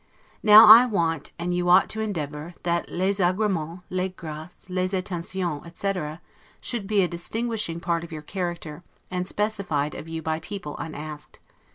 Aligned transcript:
Now 0.41 0.65
I 0.65 0.87
want, 0.87 1.29
and 1.37 1.53
you 1.53 1.69
ought 1.69 1.87
to 1.89 2.01
endeavor, 2.01 2.55
that 2.63 2.89
'les 2.89 3.19
agremens, 3.19 3.83
les 3.91 4.09
graces, 4.09 4.67
les 4.67 4.95
attentions', 4.95 5.61
etc., 5.63 6.21
should 6.59 6.87
be 6.87 7.03
a 7.03 7.07
distinguishing 7.07 7.79
part 7.79 8.03
of 8.03 8.11
your 8.11 8.23
character, 8.23 8.81
and 9.11 9.27
specified 9.27 9.93
of 9.93 10.09
you 10.09 10.23
by 10.23 10.39
people 10.39 10.75
unasked. 10.79 11.39